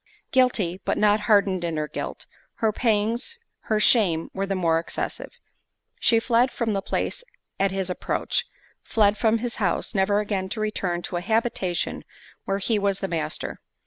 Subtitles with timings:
[0.31, 5.29] Guilty, but not hardened in her guilt, her pangs, her shame were the more excessive.
[5.99, 7.23] She fled from the place
[7.59, 8.47] at his approach;
[8.81, 12.03] fled from his house, never again to return to a habitation
[12.45, 13.59] where he was the master.